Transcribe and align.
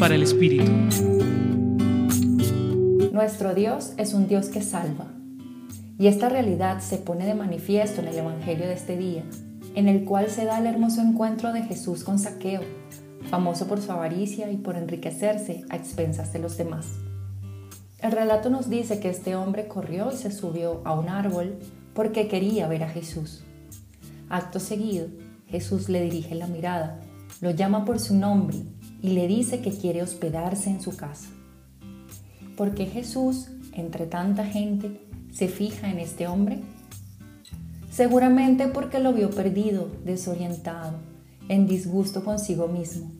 para 0.00 0.14
el 0.14 0.22
Espíritu. 0.22 0.72
Nuestro 3.12 3.54
Dios 3.54 3.92
es 3.98 4.14
un 4.14 4.26
Dios 4.26 4.48
que 4.48 4.62
salva. 4.62 5.08
Y 5.98 6.06
esta 6.06 6.30
realidad 6.30 6.80
se 6.80 6.96
pone 6.96 7.26
de 7.26 7.34
manifiesto 7.34 8.00
en 8.00 8.08
el 8.08 8.16
Evangelio 8.16 8.66
de 8.66 8.72
este 8.72 8.96
día, 8.96 9.22
en 9.74 9.88
el 9.88 10.06
cual 10.06 10.30
se 10.30 10.46
da 10.46 10.58
el 10.58 10.66
hermoso 10.66 11.02
encuentro 11.02 11.52
de 11.52 11.64
Jesús 11.64 12.02
con 12.02 12.18
Saqueo, 12.18 12.62
famoso 13.28 13.66
por 13.66 13.82
su 13.82 13.92
avaricia 13.92 14.50
y 14.50 14.56
por 14.56 14.76
enriquecerse 14.76 15.64
a 15.68 15.76
expensas 15.76 16.32
de 16.32 16.38
los 16.38 16.56
demás. 16.56 16.86
El 17.98 18.12
relato 18.12 18.48
nos 18.48 18.70
dice 18.70 19.00
que 19.00 19.10
este 19.10 19.36
hombre 19.36 19.68
corrió 19.68 20.10
y 20.10 20.16
se 20.16 20.32
subió 20.32 20.80
a 20.86 20.98
un 20.98 21.10
árbol 21.10 21.58
porque 21.92 22.26
quería 22.26 22.66
ver 22.68 22.84
a 22.84 22.88
Jesús. 22.88 23.44
Acto 24.30 24.60
seguido, 24.60 25.08
Jesús 25.46 25.90
le 25.90 26.00
dirige 26.00 26.34
la 26.36 26.46
mirada, 26.46 27.00
lo 27.42 27.50
llama 27.50 27.84
por 27.84 27.98
su 27.98 28.14
nombre 28.14 28.56
y 29.02 29.10
le 29.10 29.26
dice 29.26 29.60
que 29.60 29.70
quiere 29.70 30.02
hospedarse 30.02 30.70
en 30.70 30.80
su 30.80 30.96
casa. 30.96 31.28
¿Por 32.56 32.74
qué 32.74 32.86
Jesús, 32.86 33.48
entre 33.72 34.06
tanta 34.06 34.44
gente, 34.44 35.00
se 35.32 35.48
fija 35.48 35.90
en 35.90 35.98
este 35.98 36.26
hombre? 36.26 36.58
Seguramente 37.90 38.68
porque 38.68 38.98
lo 38.98 39.12
vio 39.12 39.30
perdido, 39.30 39.90
desorientado, 40.04 40.98
en 41.48 41.66
disgusto 41.66 42.24
consigo 42.24 42.68
mismo 42.68 43.10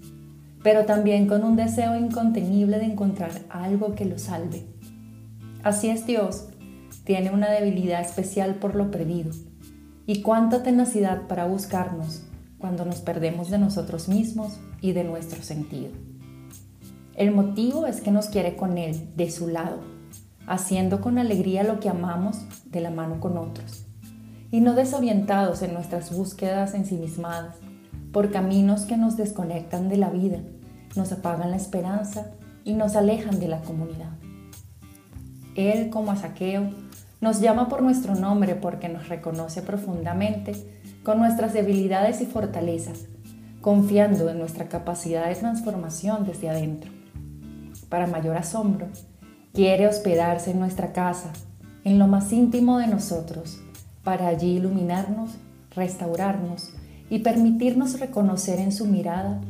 pero 0.63 0.85
también 0.85 1.27
con 1.27 1.45
un 1.45 1.57
deseo 1.57 1.97
incontenible 1.97 2.79
de 2.79 2.87
encontrar 2.87 3.31
algo 3.49 3.95
que 3.95 4.05
lo 4.05 4.19
salve. 4.19 4.65
Así 5.63 5.89
es 5.89 6.07
Dios, 6.07 6.49
tiene 7.05 7.31
una 7.31 7.51
debilidad 7.51 8.01
especial 8.01 8.57
por 8.57 8.75
lo 8.75 8.91
perdido 8.91 9.31
y 10.07 10.23
cuánta 10.23 10.63
tenacidad 10.63 11.27
para 11.29 11.47
buscarnos 11.47 12.25
cuando 12.61 12.85
nos 12.85 13.01
perdemos 13.01 13.51
de 13.51 13.59
nosotros 13.59 14.09
mismos 14.09 14.61
y 14.81 14.93
de 14.93 15.05
nuestro 15.05 15.43
sentido. 15.43 15.91
El 17.15 17.33
motivo 17.33 17.87
es 17.87 18.01
que 18.01 18.11
nos 18.11 18.27
quiere 18.27 18.57
con 18.57 18.79
Él, 18.79 19.11
de 19.17 19.31
su 19.31 19.49
lado, 19.49 19.81
haciendo 20.47 21.01
con 21.01 21.19
alegría 21.19 21.65
lo 21.65 21.81
que 21.81 21.89
amamos 21.89 22.39
de 22.67 22.81
la 22.81 22.91
mano 22.91 23.21
con 23.21 23.37
otros, 23.37 23.85
y 24.51 24.61
no 24.61 24.75
desorientados 24.75 25.63
en 25.63 25.75
nuestras 25.75 26.15
búsquedas 26.15 26.75
ensimismadas 26.75 27.57
por 28.13 28.31
caminos 28.31 28.83
que 28.83 28.97
nos 28.97 29.17
desconectan 29.17 29.89
de 29.89 29.97
la 29.97 30.11
vida, 30.11 30.39
nos 30.97 31.13
apagan 31.13 31.51
la 31.51 31.57
esperanza 31.57 32.33
y 32.65 32.75
nos 32.75 32.97
alejan 32.97 33.39
de 33.39 33.49
la 33.49 33.61
comunidad. 33.63 34.11
Él, 35.55 35.91
como 35.91 36.11
a 36.11 36.17
Saqueo, 36.17 36.71
nos 37.21 37.41
llama 37.41 37.69
por 37.69 37.83
nuestro 37.83 38.15
nombre 38.15 38.55
porque 38.55 38.89
nos 38.89 39.09
reconoce 39.09 39.63
profundamente 39.63 40.53
con 41.03 41.19
nuestras 41.19 41.53
debilidades 41.53 42.21
y 42.21 42.27
fortalezas, 42.27 43.07
confiando 43.61 44.31
en 44.31 44.39
nuestra 44.39 44.69
capacidad 44.69 45.29
de 45.29 45.35
transformación 45.35 46.25
desde 46.25 46.49
adentro. 46.49 46.91
Para 47.89 48.07
mayor 48.07 48.37
asombro, 48.37 48.89
quiere 49.53 49.87
hospedarse 49.87 50.53
en 50.53 50.61
nuestra 50.61 50.93
casa, 50.93 51.33
en 51.85 51.99
lo 51.99 52.07
más 52.07 52.33
íntimo 52.33 52.79
de 52.79 52.87
nosotros, 52.87 53.61
para 54.03 54.29
allí 54.29 54.57
iluminarnos, 54.57 55.33
restaurarnos 55.75 56.73
y 57.11 57.19
permitirnos 57.19 58.01
reconocer 58.01 58.61
en 58.61 58.73
su 58.73 58.87
mirada 58.87 59.41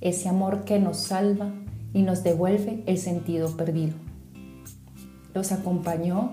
ese 0.00 0.28
amor 0.28 0.64
que 0.64 0.80
nos 0.80 0.96
salva 0.96 1.50
y 1.92 2.02
nos 2.02 2.24
devuelve 2.24 2.82
el 2.86 2.98
sentido 2.98 3.56
perdido. 3.56 3.94
Los 5.34 5.52
acompañó 5.52 6.32